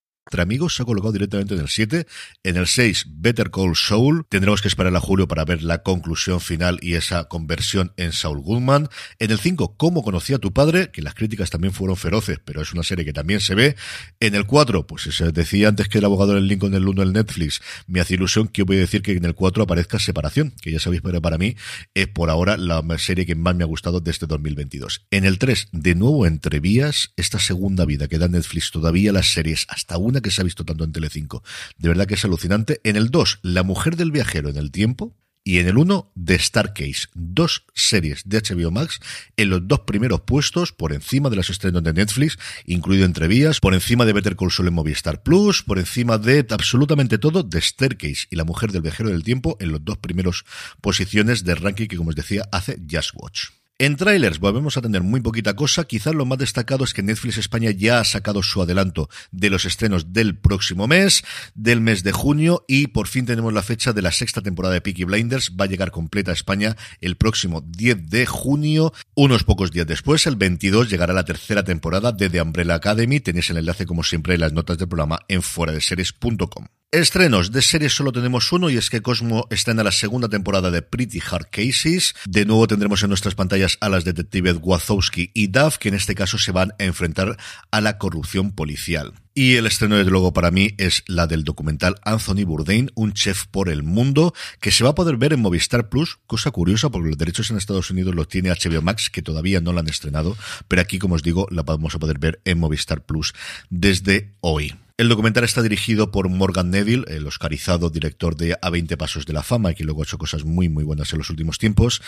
Entre 0.29 0.69
se 0.69 0.83
ha 0.83 0.85
colocado 0.85 1.11
directamente 1.11 1.55
en 1.55 1.61
el 1.61 1.67
7. 1.67 2.05
En 2.43 2.55
el 2.55 2.67
6, 2.67 3.05
Better 3.09 3.51
Call 3.51 3.75
Saul. 3.75 4.25
Tendremos 4.29 4.61
que 4.61 4.67
esperar 4.67 4.95
a 4.95 4.99
julio 4.99 5.27
para 5.27 5.43
ver 5.45 5.63
la 5.63 5.83
conclusión 5.83 6.39
final 6.39 6.79
y 6.81 6.93
esa 6.93 7.25
conversión 7.25 7.91
en 7.97 8.13
Saul 8.13 8.39
Goodman. 8.39 8.87
En 9.19 9.31
el 9.31 9.39
5, 9.39 9.75
Cómo 9.75 10.03
conocí 10.03 10.33
a 10.33 10.37
tu 10.37 10.53
padre, 10.53 10.91
que 10.91 11.01
las 11.01 11.15
críticas 11.15 11.49
también 11.49 11.73
fueron 11.73 11.97
feroces, 11.97 12.39
pero 12.45 12.61
es 12.61 12.71
una 12.71 12.83
serie 12.83 13.03
que 13.03 13.13
también 13.13 13.41
se 13.41 13.55
ve. 13.55 13.75
En 14.19 14.35
el 14.35 14.45
4, 14.45 14.87
pues 14.87 15.03
se 15.03 15.31
decía 15.31 15.67
antes 15.67 15.89
que 15.89 15.97
el 15.97 16.05
abogado 16.05 16.33
del 16.33 16.47
Lincoln 16.47 16.71
del 16.71 16.87
1 16.87 17.01
del 17.01 17.13
Netflix, 17.13 17.61
me 17.87 17.99
hace 17.99 18.13
ilusión 18.13 18.47
que 18.47 18.63
voy 18.63 18.77
a 18.77 18.81
decir 18.81 19.01
que 19.01 19.13
en 19.13 19.25
el 19.25 19.35
4 19.35 19.63
aparezca 19.63 19.99
Separación, 19.99 20.53
que 20.61 20.71
ya 20.71 20.79
sabéis, 20.79 21.01
pero 21.01 21.21
para 21.21 21.37
mí 21.37 21.55
es 21.93 22.07
por 22.07 22.29
ahora 22.29 22.57
la 22.57 22.81
serie 22.99 23.25
que 23.25 23.35
más 23.35 23.55
me 23.55 23.63
ha 23.63 23.67
gustado 23.67 23.99
de 23.99 24.11
este 24.11 24.27
2022. 24.27 25.07
En 25.11 25.25
el 25.25 25.39
3, 25.39 25.69
de 25.71 25.95
nuevo 25.95 26.25
entre 26.25 26.59
vías, 26.59 27.11
esta 27.17 27.39
segunda 27.39 27.85
vida 27.85 28.07
que 28.07 28.17
da 28.17 28.27
Netflix 28.27 28.71
todavía 28.71 29.11
las 29.11 29.33
series 29.33 29.65
hasta 29.67 29.97
un 29.97 30.10
que 30.19 30.31
se 30.31 30.41
ha 30.41 30.43
visto 30.43 30.65
tanto 30.65 30.83
en 30.83 30.91
Telecinco. 30.91 31.43
De 31.77 31.87
verdad 31.87 32.07
que 32.07 32.15
es 32.15 32.25
alucinante. 32.25 32.81
En 32.83 32.97
el 32.97 33.09
2, 33.09 33.39
La 33.43 33.63
mujer 33.63 33.95
del 33.95 34.11
viajero 34.11 34.49
en 34.49 34.57
el 34.57 34.71
tiempo. 34.71 35.15
Y 35.43 35.57
en 35.57 35.67
el 35.67 35.77
1, 35.77 36.13
The 36.23 36.35
Star 36.35 36.73
Case. 36.73 37.07
Dos 37.15 37.65
series 37.73 38.21
de 38.25 38.41
HBO 38.41 38.69
Max 38.69 38.99
en 39.37 39.49
los 39.49 39.67
dos 39.67 39.81
primeros 39.81 40.21
puestos, 40.21 40.71
por 40.71 40.93
encima 40.93 41.31
de 41.31 41.35
las 41.35 41.49
estrenos 41.49 41.83
de 41.83 41.93
Netflix, 41.93 42.37
incluido 42.65 43.05
Entrevías, 43.05 43.59
por 43.59 43.73
encima 43.73 44.05
de 44.05 44.13
Better 44.13 44.35
Call 44.35 44.51
Saul 44.51 44.67
en 44.67 44.75
Movistar 44.75 45.23
Plus, 45.23 45.63
por 45.63 45.79
encima 45.79 46.19
de 46.19 46.45
absolutamente 46.47 47.17
todo, 47.17 47.47
The 47.47 47.59
Staircase 47.59 48.27
y 48.29 48.35
La 48.35 48.43
Mujer 48.43 48.71
del 48.71 48.83
Viajero 48.83 49.09
del 49.09 49.23
Tiempo 49.23 49.57
en 49.59 49.71
los 49.71 49.83
dos 49.83 49.97
primeros 49.97 50.45
posiciones 50.79 51.43
de 51.43 51.55
ranking 51.55 51.87
que, 51.87 51.97
como 51.97 52.11
os 52.11 52.15
decía, 52.15 52.43
hace 52.51 52.79
Just 52.87 53.11
Watch. 53.15 53.60
En 53.81 53.95
trailers 53.95 54.37
volvemos 54.37 54.77
a 54.77 54.81
tener 54.83 55.01
muy 55.01 55.21
poquita 55.21 55.55
cosa. 55.55 55.85
Quizás 55.85 56.13
lo 56.13 56.23
más 56.23 56.37
destacado 56.37 56.83
es 56.83 56.93
que 56.93 57.01
Netflix 57.01 57.39
España 57.39 57.71
ya 57.71 57.99
ha 57.99 58.03
sacado 58.03 58.43
su 58.43 58.61
adelanto 58.61 59.09
de 59.31 59.49
los 59.49 59.65
estrenos 59.65 60.13
del 60.13 60.37
próximo 60.37 60.87
mes, 60.87 61.23
del 61.55 61.81
mes 61.81 62.03
de 62.03 62.11
junio, 62.11 62.63
y 62.67 62.85
por 62.85 63.07
fin 63.07 63.25
tenemos 63.25 63.51
la 63.53 63.63
fecha 63.63 63.91
de 63.91 64.03
la 64.03 64.11
sexta 64.11 64.43
temporada 64.43 64.75
de 64.75 64.81
Peaky 64.81 65.05
Blinders. 65.05 65.53
Va 65.59 65.65
a 65.65 65.67
llegar 65.67 65.89
completa 65.89 66.29
a 66.29 66.35
España 66.35 66.77
el 66.99 67.17
próximo 67.17 67.61
10 67.61 68.07
de 68.11 68.27
junio. 68.27 68.93
Unos 69.15 69.45
pocos 69.45 69.71
días 69.71 69.87
después, 69.87 70.27
el 70.27 70.35
22, 70.35 70.87
llegará 70.87 71.15
la 71.15 71.25
tercera 71.25 71.63
temporada 71.63 72.11
de 72.11 72.29
The 72.29 72.39
Umbrella 72.39 72.75
Academy. 72.75 73.19
Tenéis 73.19 73.49
el 73.49 73.57
enlace, 73.57 73.87
como 73.87 74.03
siempre, 74.03 74.35
en 74.35 74.41
las 74.41 74.53
notas 74.53 74.77
del 74.77 74.89
programa 74.89 75.21
en 75.27 75.41
fueradeseries.com. 75.41 76.67
Estrenos 76.93 77.53
de 77.53 77.61
series 77.61 77.93
solo 77.93 78.11
tenemos 78.11 78.51
uno 78.51 78.69
y 78.69 78.75
es 78.75 78.89
que 78.89 79.01
Cosmo 79.01 79.47
está 79.49 79.71
en 79.71 79.77
la 79.77 79.93
segunda 79.93 80.27
temporada 80.27 80.71
de 80.71 80.81
Pretty 80.81 81.21
Hard 81.21 81.47
Cases. 81.49 82.13
De 82.25 82.43
nuevo 82.43 82.67
tendremos 82.67 83.01
en 83.01 83.07
nuestras 83.07 83.33
pantallas 83.33 83.70
a 83.79 83.89
las 83.89 84.03
detectives 84.03 84.57
Wazowski 84.61 85.31
y 85.33 85.47
Duff 85.47 85.77
que 85.77 85.89
en 85.89 85.95
este 85.95 86.15
caso 86.15 86.37
se 86.37 86.51
van 86.51 86.73
a 86.79 86.83
enfrentar 86.83 87.37
a 87.71 87.81
la 87.81 87.97
corrupción 87.97 88.51
policial. 88.51 89.13
Y 89.33 89.55
el 89.55 89.65
estreno, 89.65 89.95
desde 89.95 90.11
luego, 90.11 90.33
para 90.33 90.51
mí 90.51 90.71
es 90.77 91.03
la 91.07 91.25
del 91.25 91.45
documental 91.45 91.95
Anthony 92.03 92.43
Bourdain, 92.45 92.91
un 92.95 93.13
chef 93.13 93.45
por 93.45 93.69
el 93.69 93.81
mundo, 93.81 94.33
que 94.59 94.71
se 94.71 94.83
va 94.83 94.89
a 94.89 94.95
poder 94.95 95.15
ver 95.15 95.31
en 95.31 95.41
Movistar 95.41 95.87
Plus, 95.87 96.19
cosa 96.27 96.51
curiosa 96.51 96.89
porque 96.89 97.09
los 97.09 97.17
derechos 97.17 97.49
en 97.49 97.57
Estados 97.57 97.89
Unidos 97.91 98.13
los 98.13 98.27
tiene 98.27 98.49
HBO 98.49 98.81
Max, 98.81 99.09
que 99.09 99.21
todavía 99.21 99.61
no 99.61 99.71
la 99.71 99.79
han 99.79 99.87
estrenado, 99.87 100.35
pero 100.67 100.81
aquí, 100.81 100.99
como 100.99 101.15
os 101.15 101.23
digo, 101.23 101.47
la 101.49 101.63
vamos 101.63 101.95
a 101.95 101.99
poder 101.99 102.19
ver 102.19 102.41
en 102.43 102.59
Movistar 102.59 103.05
Plus 103.05 103.33
desde 103.69 104.33
hoy. 104.41 104.73
El 105.01 105.09
documental 105.09 105.43
está 105.43 105.63
dirigido 105.63 106.11
por 106.11 106.29
Morgan 106.29 106.69
Neville, 106.69 107.05
el 107.07 107.25
oscarizado 107.25 107.89
director 107.89 108.35
de 108.35 108.55
A 108.61 108.69
20 108.69 108.97
Pasos 108.97 109.25
de 109.25 109.33
la 109.33 109.41
Fama, 109.41 109.73
que 109.73 109.83
luego 109.83 110.01
ha 110.01 110.03
hecho 110.03 110.19
cosas 110.19 110.45
muy, 110.45 110.69
muy 110.69 110.83
buenas 110.83 111.11
en 111.11 111.17
los 111.17 111.31
últimos 111.31 111.57
tiempos. 111.57 112.03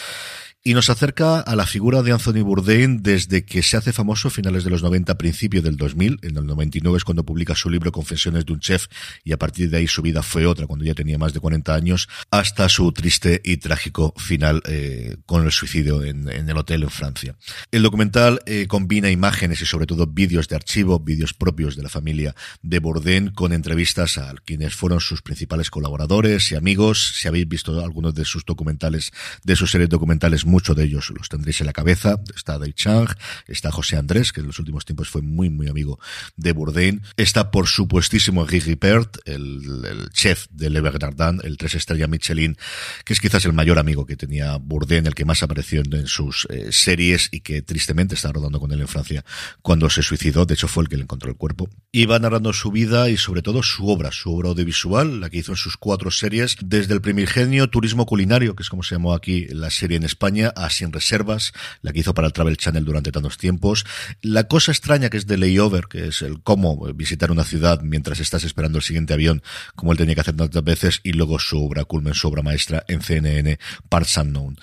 Y 0.65 0.73
nos 0.73 0.89
acerca 0.89 1.41
a 1.41 1.55
la 1.57 1.65
figura 1.65 2.03
de 2.03 2.13
Anthony 2.13 2.41
Bourdain 2.41 3.03
desde 3.03 3.43
que 3.43 3.61
se 3.61 3.75
hace 3.75 3.91
famoso 3.91 4.29
a 4.29 4.31
finales 4.31 4.63
de 4.63 4.69
los 4.69 4.81
90, 4.81 5.17
principio 5.17 5.61
del 5.61 5.75
2000. 5.75 6.19
En 6.21 6.37
el 6.37 6.45
99 6.45 6.97
es 6.97 7.03
cuando 7.03 7.25
publica 7.25 7.53
su 7.53 7.69
libro 7.69 7.91
Confesiones 7.91 8.45
de 8.45 8.53
un 8.53 8.61
chef 8.61 8.87
y 9.25 9.33
a 9.33 9.37
partir 9.37 9.69
de 9.69 9.77
ahí 9.77 9.87
su 9.87 10.01
vida 10.01 10.23
fue 10.23 10.45
otra 10.45 10.65
cuando 10.65 10.85
ya 10.85 10.93
tenía 10.93 11.17
más 11.17 11.33
de 11.33 11.41
40 11.41 11.75
años 11.75 12.07
hasta 12.31 12.69
su 12.69 12.93
triste 12.93 13.41
y 13.43 13.57
trágico 13.57 14.13
final 14.15 14.63
eh, 14.65 15.17
con 15.25 15.43
el 15.43 15.51
suicidio 15.51 16.01
en, 16.01 16.29
el 16.29 16.57
hotel 16.57 16.83
en 16.83 16.89
Francia. 16.89 17.35
El 17.69 17.83
documental 17.83 18.39
eh, 18.45 18.65
combina 18.67 19.11
imágenes 19.11 19.61
y 19.61 19.65
sobre 19.65 19.85
todo 19.85 20.07
vídeos 20.07 20.47
de 20.47 20.55
archivo, 20.55 20.97
vídeos 20.97 21.33
propios 21.33 21.75
de 21.75 21.83
la 21.83 21.89
familia 21.89 22.35
de 22.61 22.79
Bourdain 22.79 23.31
con 23.31 23.51
entrevistas 23.51 24.17
a 24.17 24.33
quienes 24.45 24.75
fueron 24.75 25.01
sus 25.01 25.21
principales 25.21 25.69
colaboradores 25.69 26.53
y 26.53 26.55
amigos. 26.55 27.15
Si 27.19 27.27
habéis 27.27 27.49
visto 27.49 27.83
algunos 27.83 28.15
de 28.15 28.23
sus 28.23 28.45
documentales, 28.45 29.11
de 29.43 29.57
sus 29.57 29.69
series 29.69 29.89
documentales, 29.89 30.45
muchos 30.53 30.75
de 30.75 30.83
ellos 30.83 31.11
los 31.17 31.29
tendréis 31.29 31.59
en 31.61 31.67
la 31.67 31.73
cabeza. 31.73 32.19
Está 32.35 32.59
Dai 32.59 32.73
Chang, 32.73 33.09
está 33.47 33.71
José 33.71 33.97
Andrés, 33.97 34.31
que 34.31 34.41
en 34.41 34.47
los 34.47 34.59
últimos 34.59 34.85
tiempos 34.85 35.09
fue 35.09 35.21
muy, 35.23 35.49
muy 35.49 35.67
amigo 35.67 35.99
de 36.37 36.51
Bourdain. 36.51 37.01
Está, 37.17 37.49
por 37.49 37.67
supuestísimo, 37.67 38.45
Guy 38.45 38.75
Pert, 38.75 39.17
el, 39.25 40.09
chef 40.13 40.45
de 40.51 40.69
Le 40.69 40.81
Bernardin, 40.81 41.41
el 41.43 41.57
tres 41.57 41.73
estrella 41.75 42.07
Michelin, 42.07 42.55
que 43.03 43.13
es 43.13 43.19
quizás 43.19 43.45
el 43.45 43.53
mayor 43.53 43.79
amigo 43.79 44.05
que 44.05 44.15
tenía 44.15 44.57
Bourdain, 44.57 45.07
el 45.07 45.15
que 45.15 45.25
más 45.25 45.41
apareció 45.41 45.81
en 45.81 46.07
sus 46.07 46.47
eh, 46.49 46.71
series 46.71 47.29
y 47.31 47.41
que 47.41 47.63
tristemente 47.63 48.13
está 48.13 48.31
rodando 48.31 48.59
con 48.59 48.71
él 48.71 48.81
en 48.81 48.87
Francia 48.87 49.25
cuando 49.63 49.89
se 49.89 50.03
suicidó. 50.03 50.45
De 50.45 50.53
hecho, 50.53 50.67
fue 50.67 50.83
el 50.83 50.89
que 50.89 50.97
le 50.97 51.03
encontró 51.03 51.31
el 51.31 51.35
cuerpo. 51.35 51.67
Y 51.91 52.05
va 52.05 52.19
narrando 52.19 52.53
su 52.53 52.71
vida 52.71 53.09
y 53.09 53.17
sobre 53.17 53.41
todo 53.41 53.63
su 53.63 53.87
obra, 53.87 54.11
su 54.11 54.33
obra 54.35 54.49
audiovisual, 54.49 55.19
la 55.19 55.29
que 55.31 55.37
hizo 55.37 55.53
en 55.53 55.57
sus 55.57 55.77
cuatro 55.77 56.11
series, 56.11 56.57
desde 56.63 56.93
el 56.93 57.01
primigenio 57.01 57.69
Turismo 57.69 58.05
Culinario, 58.05 58.55
que 58.55 58.63
es 58.63 58.69
como 58.69 58.83
se 58.83 58.95
llamó 58.95 59.13
aquí 59.13 59.45
la 59.47 59.69
serie 59.69 59.97
en 59.97 60.03
España, 60.03 60.42
a 60.47 60.69
Sin 60.69 60.91
Reservas, 60.91 61.53
la 61.81 61.93
que 61.93 61.99
hizo 61.99 62.13
para 62.13 62.27
el 62.27 62.33
Travel 62.33 62.57
Channel 62.57 62.83
durante 62.83 63.11
tantos 63.11 63.37
tiempos. 63.37 63.85
La 64.21 64.45
cosa 64.47 64.71
extraña 64.71 65.09
que 65.09 65.17
es 65.17 65.27
de 65.27 65.37
Layover, 65.37 65.85
que 65.87 66.07
es 66.07 66.21
el 66.21 66.41
cómo 66.41 66.91
visitar 66.93 67.31
una 67.31 67.43
ciudad 67.43 67.81
mientras 67.81 68.19
estás 68.19 68.43
esperando 68.43 68.79
el 68.79 68.83
siguiente 68.83 69.13
avión, 69.13 69.43
como 69.75 69.91
él 69.91 69.97
tenía 69.97 70.15
que 70.15 70.21
hacer 70.21 70.35
tantas 70.35 70.63
veces, 70.63 70.99
y 71.03 71.13
luego 71.13 71.39
su 71.39 71.63
obra 71.63 71.85
culmen, 71.85 72.13
su 72.13 72.27
obra 72.27 72.41
maestra 72.41 72.83
en 72.87 73.01
CNN, 73.01 73.59
Parts 73.89 74.17
Unknown. 74.17 74.57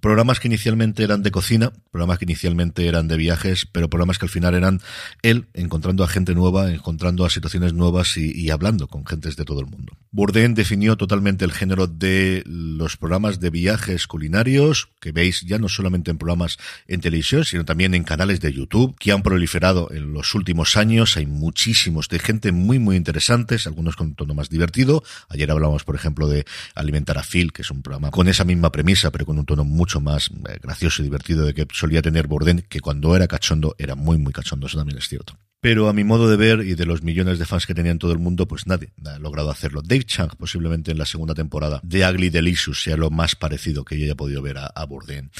Programas 0.00 0.40
que 0.40 0.48
inicialmente 0.48 1.02
eran 1.02 1.22
de 1.22 1.30
cocina, 1.30 1.72
programas 1.90 2.18
que 2.18 2.24
inicialmente 2.24 2.86
eran 2.86 3.08
de 3.08 3.16
viajes, 3.16 3.66
pero 3.66 3.88
programas 3.88 4.18
que 4.18 4.26
al 4.26 4.30
final 4.30 4.54
eran 4.54 4.80
él 5.22 5.46
encontrando 5.54 6.04
a 6.04 6.08
gente 6.08 6.34
nueva, 6.34 6.70
encontrando 6.70 7.24
a 7.24 7.30
situaciones 7.30 7.72
nuevas 7.72 8.16
y, 8.16 8.50
hablando 8.50 8.88
con 8.88 9.06
gentes 9.06 9.36
de 9.36 9.44
todo 9.44 9.60
el 9.60 9.66
mundo. 9.66 9.96
Bourdain 10.16 10.54
definió 10.54 10.96
totalmente 10.96 11.44
el 11.44 11.52
género 11.52 11.86
de 11.86 12.42
los 12.46 12.96
programas 12.96 13.38
de 13.38 13.50
viajes 13.50 14.06
culinarios, 14.06 14.88
que 14.98 15.12
veis 15.12 15.42
ya 15.42 15.58
no 15.58 15.68
solamente 15.68 16.10
en 16.10 16.16
programas 16.16 16.56
en 16.88 17.02
televisión, 17.02 17.44
sino 17.44 17.66
también 17.66 17.94
en 17.94 18.02
canales 18.02 18.40
de 18.40 18.50
YouTube, 18.50 18.96
que 18.98 19.12
han 19.12 19.22
proliferado 19.22 19.90
en 19.92 20.14
los 20.14 20.34
últimos 20.34 20.78
años. 20.78 21.18
Hay 21.18 21.26
muchísimos 21.26 22.08
de 22.08 22.18
gente 22.18 22.50
muy, 22.50 22.78
muy 22.78 22.96
interesantes, 22.96 23.66
algunos 23.66 23.94
con 23.94 24.06
un 24.06 24.14
tono 24.14 24.32
más 24.32 24.48
divertido. 24.48 25.04
Ayer 25.28 25.50
hablamos, 25.50 25.84
por 25.84 25.96
ejemplo, 25.96 26.28
de 26.28 26.46
Alimentar 26.74 27.18
a 27.18 27.22
Phil, 27.22 27.52
que 27.52 27.60
es 27.60 27.70
un 27.70 27.82
programa 27.82 28.10
con 28.10 28.26
esa 28.26 28.46
misma 28.46 28.72
premisa, 28.72 29.10
pero 29.10 29.26
con 29.26 29.38
un 29.38 29.44
tono 29.44 29.64
mucho 29.64 30.00
más 30.00 30.30
eh, 30.48 30.58
gracioso 30.62 31.02
y 31.02 31.04
divertido 31.04 31.44
de 31.44 31.52
que 31.52 31.66
solía 31.74 32.00
tener 32.00 32.26
Bourdain, 32.26 32.64
que 32.66 32.80
cuando 32.80 33.14
era 33.14 33.28
cachondo 33.28 33.76
era 33.78 33.94
muy, 33.94 34.16
muy 34.16 34.32
cachondo, 34.32 34.66
eso 34.66 34.78
también 34.78 34.96
es 34.96 35.08
cierto. 35.08 35.36
Pero 35.60 35.88
a 35.88 35.92
mi 35.92 36.04
modo 36.04 36.28
de 36.28 36.36
ver 36.36 36.60
y 36.60 36.74
de 36.74 36.86
los 36.86 37.02
millones 37.02 37.38
de 37.38 37.46
fans 37.46 37.66
que 37.66 37.74
tenía 37.74 37.92
en 37.92 37.98
todo 37.98 38.12
el 38.12 38.18
mundo, 38.18 38.46
pues 38.46 38.66
nadie 38.66 38.92
ha 39.04 39.18
logrado 39.18 39.50
hacerlo. 39.50 39.82
Dave 39.82 40.04
Chang, 40.04 40.36
posiblemente 40.36 40.92
en 40.92 40.98
la 40.98 41.06
segunda 41.06 41.34
temporada 41.34 41.80
de 41.82 42.08
Ugly 42.08 42.30
Delicious, 42.30 42.82
sea 42.82 42.96
lo 42.96 43.10
más 43.10 43.34
parecido 43.34 43.84
que 43.84 43.98
yo 43.98 44.04
haya 44.04 44.14
podido 44.14 44.42
ver 44.42 44.58
a, 44.58 44.66
a 44.66 44.84
Bourdain. 44.84 45.30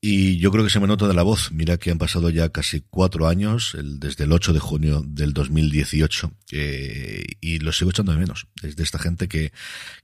Y 0.00 0.38
yo 0.38 0.50
creo 0.50 0.64
que 0.64 0.70
se 0.70 0.80
me 0.80 0.86
nota 0.86 1.08
de 1.08 1.14
la 1.14 1.22
voz. 1.22 1.50
Mira 1.52 1.78
que 1.78 1.90
han 1.90 1.98
pasado 1.98 2.30
ya 2.30 2.50
casi 2.50 2.82
cuatro 2.88 3.28
años, 3.28 3.74
el, 3.74 3.98
desde 3.98 4.24
el 4.24 4.32
8 4.32 4.52
de 4.52 4.58
junio 4.58 5.02
del 5.06 5.32
2018, 5.32 6.32
eh, 6.52 7.24
y 7.40 7.58
lo 7.58 7.72
sigo 7.72 7.90
echando 7.90 8.12
de 8.12 8.18
menos. 8.18 8.46
Es 8.62 8.76
de 8.76 8.82
esta 8.82 8.98
gente 8.98 9.28
que, 9.28 9.52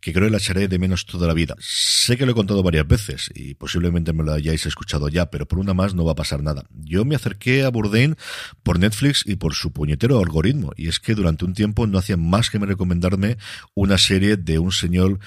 que 0.01 0.13
creo 0.13 0.27
que 0.27 0.33
la 0.33 0.39
echaré 0.39 0.69
de 0.69 0.79
menos 0.79 1.07
toda 1.07 1.27
la 1.27 1.35
vida. 1.35 1.55
Sé 1.59 2.17
que 2.17 2.27
lo 2.27 2.33
he 2.33 2.35
contado 2.35 2.63
varias 2.63 2.87
veces 2.87 3.31
y 3.35 3.55
posiblemente 3.55 4.13
me 4.13 4.25
lo 4.25 4.33
hayáis 4.33 4.67
escuchado 4.67 5.09
ya, 5.09 5.31
pero 5.31 5.47
por 5.47 5.59
una 5.59 5.75
más 5.75 5.95
no 5.95 6.05
va 6.05 6.13
a 6.13 6.17
pasar 6.17 6.43
nada. 6.43 6.65
Yo 6.73 7.05
me 7.05 7.15
acerqué 7.15 7.65
a 7.65 7.71
Bourdain 7.71 8.17
por 8.63 8.79
Netflix 8.79 9.25
y 9.27 9.37
por 9.37 9.55
su 9.55 9.73
puñetero 9.73 10.19
algoritmo, 10.19 10.73
y 10.77 10.89
es 10.89 11.01
que 11.01 11.15
durante 11.15 11.45
un 11.45 11.55
tiempo 11.55 11.87
no 11.87 11.99
hacía 11.99 12.17
más 12.17 12.51
que 12.51 12.59
me 12.59 12.67
recomendarme 12.67 13.37
una 13.75 13.99
serie 13.99 14.37
de 14.37 14.59
un 14.59 14.73
señor 14.73 15.21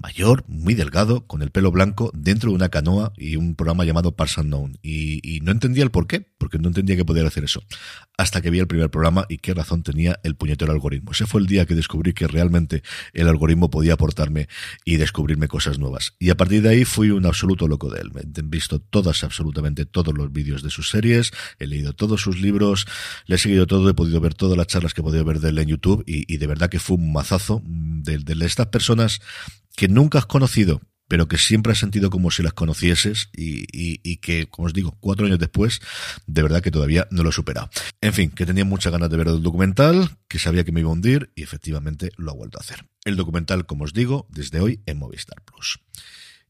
mayor, 0.00 0.44
muy 0.48 0.74
delgado, 0.74 1.26
con 1.26 1.42
el 1.42 1.50
pelo 1.50 1.70
blanco, 1.70 2.10
dentro 2.14 2.50
de 2.50 2.56
una 2.56 2.68
canoa 2.68 3.12
y 3.16 3.36
un 3.36 3.54
programa 3.54 3.81
llamado 3.84 4.16
Pars 4.16 4.38
Unknown. 4.38 4.78
Y, 4.82 5.40
no 5.42 5.50
entendía 5.50 5.82
el 5.82 5.90
por 5.90 6.06
qué, 6.06 6.20
porque 6.38 6.58
no 6.58 6.68
entendía 6.68 6.96
que 6.96 7.04
podía 7.04 7.26
hacer 7.26 7.44
eso. 7.44 7.62
Hasta 8.16 8.40
que 8.40 8.50
vi 8.50 8.58
el 8.58 8.66
primer 8.66 8.90
programa 8.90 9.26
y 9.28 9.38
qué 9.38 9.54
razón 9.54 9.82
tenía 9.82 10.20
el 10.22 10.36
puñetero 10.36 10.72
algoritmo. 10.72 11.12
Ese 11.12 11.26
fue 11.26 11.40
el 11.40 11.46
día 11.46 11.66
que 11.66 11.74
descubrí 11.74 12.12
que 12.12 12.28
realmente 12.28 12.82
el 13.12 13.28
algoritmo 13.28 13.70
podía 13.70 13.94
aportarme 13.94 14.48
y 14.84 14.96
descubrirme 14.96 15.48
cosas 15.48 15.78
nuevas. 15.78 16.14
Y 16.18 16.30
a 16.30 16.36
partir 16.36 16.62
de 16.62 16.68
ahí 16.68 16.84
fui 16.84 17.10
un 17.10 17.26
absoluto 17.26 17.66
loco 17.66 17.90
de 17.90 18.00
él. 18.00 18.12
He 18.14 18.42
visto 18.42 18.80
todas, 18.80 19.24
absolutamente 19.24 19.84
todos 19.84 20.16
los 20.16 20.32
vídeos 20.32 20.62
de 20.62 20.70
sus 20.70 20.90
series, 20.90 21.32
he 21.58 21.66
leído 21.66 21.92
todos 21.92 22.20
sus 22.20 22.40
libros, 22.40 22.86
le 23.26 23.36
he 23.36 23.38
seguido 23.38 23.66
todo, 23.66 23.88
he 23.88 23.94
podido 23.94 24.20
ver 24.20 24.34
todas 24.34 24.56
las 24.56 24.66
charlas 24.66 24.94
que 24.94 25.00
he 25.00 25.04
podido 25.04 25.24
ver 25.24 25.40
de 25.40 25.48
él 25.50 25.58
en 25.58 25.68
YouTube 25.68 26.04
y, 26.06 26.36
de 26.36 26.46
verdad 26.46 26.68
que 26.68 26.78
fue 26.78 26.96
un 26.96 27.12
mazazo 27.12 27.62
de 27.64 28.22
estas 28.44 28.66
personas 28.66 29.20
que 29.76 29.88
nunca 29.88 30.18
has 30.18 30.26
conocido, 30.26 30.80
pero 31.12 31.28
que 31.28 31.36
siempre 31.36 31.72
has 31.72 31.78
sentido 31.78 32.08
como 32.08 32.30
si 32.30 32.42
las 32.42 32.54
conocieses 32.54 33.28
y, 33.36 34.16
que, 34.16 34.46
como 34.48 34.64
os 34.64 34.72
digo, 34.72 34.96
cuatro 34.98 35.26
años 35.26 35.38
después, 35.38 35.82
de 36.26 36.42
verdad 36.42 36.62
que 36.62 36.70
todavía 36.70 37.06
no 37.10 37.22
lo 37.22 37.28
he 37.28 37.32
superado. 37.32 37.68
En 38.00 38.14
fin, 38.14 38.30
que 38.30 38.46
tenía 38.46 38.64
muchas 38.64 38.92
ganas 38.92 39.10
de 39.10 39.18
ver 39.18 39.28
el 39.28 39.42
documental, 39.42 40.16
que 40.26 40.38
sabía 40.38 40.64
que 40.64 40.72
me 40.72 40.80
iba 40.80 40.88
a 40.88 40.94
hundir 40.94 41.30
y 41.34 41.42
efectivamente 41.42 42.12
lo 42.16 42.30
ha 42.30 42.34
vuelto 42.34 42.56
a 42.56 42.62
hacer. 42.62 42.86
El 43.04 43.16
documental, 43.16 43.66
como 43.66 43.84
os 43.84 43.92
digo, 43.92 44.26
desde 44.30 44.60
hoy 44.60 44.80
en 44.86 45.00
Movistar 45.00 45.42
Plus. 45.44 45.80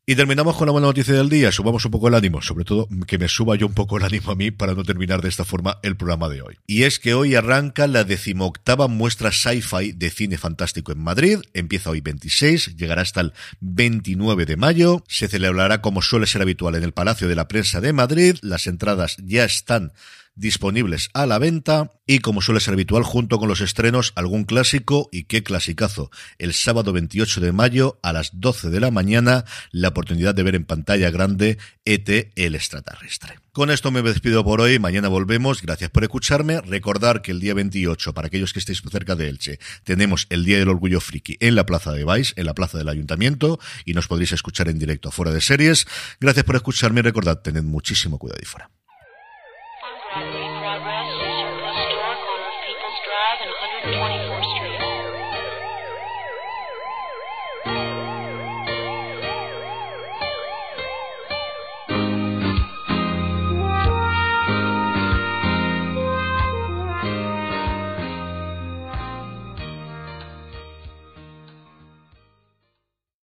Y 0.05 0.17
terminamos 0.17 0.57
con 0.57 0.67
la 0.67 0.73
buena 0.73 0.89
noticia 0.89 1.15
del 1.15 1.29
día. 1.29 1.53
Subamos 1.53 1.85
un 1.85 1.93
poco 1.93 2.09
el 2.09 2.17
ánimo, 2.17 2.43
sobre 2.43 2.65
todo 2.65 2.89
que 3.07 3.19
me 3.19 3.29
suba 3.29 3.55
yo 3.55 3.69
un 3.69 3.73
poco 3.73 3.99
el 3.99 4.03
ánimo 4.03 4.33
a 4.33 4.35
mí 4.35 4.51
para 4.51 4.75
no 4.75 4.83
terminar 4.83 5.23
de 5.23 5.29
esta 5.29 5.45
forma 5.45 5.79
el 5.85 5.97
programa 5.97 6.29
de 6.29 6.43
hoy. 6.43 6.59
Y 6.67 6.83
es 6.83 6.99
que 6.99 7.15
hoy 7.15 7.37
arranca 7.37 7.87
la 7.87 8.03
decimoctava 8.03 8.89
muestra 8.89 9.31
sci-fi 9.31 9.93
de 9.93 10.11
cine 10.11 10.39
fantástico 10.39 10.91
en 10.91 10.99
Madrid. 10.99 11.39
Empieza 11.55 11.91
hoy 11.91 12.01
26, 12.01 12.75
llegará 12.75 13.03
hasta 13.03 13.21
el 13.21 13.33
29 13.61 14.45
de 14.45 14.57
mayo. 14.57 15.05
Se 15.07 15.29
celebrará 15.29 15.81
como 15.83 16.03
suele 16.03 16.27
ser 16.27 16.43
habitual 16.43 16.75
en 16.75 16.83
el 16.83 16.91
Palacio 16.91 17.29
de 17.29 17.37
la 17.37 17.47
Prensa 17.47 17.81
de 17.81 17.93
Madrid. 17.93 18.39
Las 18.43 18.67
entradas 18.67 19.19
ya 19.19 19.45
están 19.45 19.93
disponibles 20.35 21.11
a 21.15 21.27
la 21.27 21.39
venta 21.39 21.91
y 22.07 22.19
como 22.19 22.43
suele 22.43 22.61
ser 22.61 22.75
habitual 22.75 23.03
junto 23.03 23.39
con 23.39 23.49
los 23.49 23.61
estrenos 23.61 24.13
algún 24.17 24.45
clásico 24.45 25.09
y 25.13 25.25
qué 25.25 25.43
clasicazo. 25.43 26.11
El 26.39 26.53
sábado 26.53 26.93
28 26.93 27.41
de 27.41 27.53
mayo 27.53 27.99
a 28.03 28.13
las 28.13 28.41
12 28.41 28.71
de 28.71 28.81
la 28.81 28.91
mañana 28.91 29.45
la 29.71 29.89
oportunidad 29.89 30.35
de 30.35 30.43
ver 30.43 30.55
en 30.55 30.65
pantalla 30.65 31.11
grande 31.11 31.59
ET 31.85 32.33
el 32.37 32.55
extraterrestre. 32.55 33.39
Con 33.53 33.71
esto 33.71 33.91
me 33.91 34.01
despido 34.01 34.45
por 34.45 34.63
hoy, 34.63 34.79
mañana 34.79 35.09
volvemos, 35.09 35.61
gracias 35.61 35.91
por 35.91 36.05
escucharme, 36.05 36.61
recordar 36.63 37.21
que 37.21 37.33
el 37.33 37.41
día 37.41 37.53
28, 37.53 38.15
para 38.15 38.29
aquellos 38.29 38.53
que 38.53 38.61
estéis 38.61 38.83
cerca 38.91 39.15
de 39.15 39.29
Elche, 39.29 39.59
tenemos 39.85 40.27
el 40.31 40.45
Día 40.45 40.59
del 40.59 40.71
Orgullo 40.71 41.01
Friki 41.01 41.37
en 41.41 41.55
la 41.55 41.67
Plaza 41.67 41.93
de 41.93 42.05
Vais, 42.05 42.33
en 42.37 42.47
la 42.47 42.55
Plaza 42.55 42.79
del 42.79 42.89
Ayuntamiento, 42.89 43.61
y 43.85 43.93
nos 43.93 44.09
podréis 44.09 44.33
escuchar 44.33 44.69
en 44.69 44.79
directo 44.79 45.11
fuera 45.11 45.33
de 45.33 45.43
series. 45.43 45.87
Gracias 46.19 46.45
por 46.45 46.57
escucharme 46.57 47.01
y 47.01 47.03
recordad, 47.03 47.41
tened 47.41 47.63
muchísimo 47.63 48.19
cuidado 48.19 48.41
y 48.43 48.47
fuera. 48.47 48.71